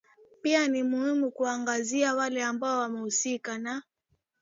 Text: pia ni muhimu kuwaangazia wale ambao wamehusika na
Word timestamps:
pia 0.41 0.67
ni 0.67 0.83
muhimu 0.83 1.31
kuwaangazia 1.31 2.15
wale 2.15 2.43
ambao 2.43 2.79
wamehusika 2.79 3.57
na 3.57 3.83